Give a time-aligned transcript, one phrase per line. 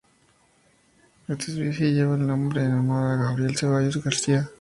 [1.27, 4.49] Esta especie lleva el nombre en honor a Gabriel Cevallos García.